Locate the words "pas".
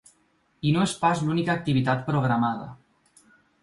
1.03-1.23